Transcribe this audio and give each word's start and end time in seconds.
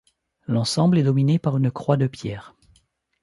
L'ensemble 0.47 0.97
est 0.97 1.03
dominé 1.03 1.37
par 1.37 1.57
une 1.57 1.69
croix 1.69 1.95
de 1.95 2.07
pierre. 2.07 2.55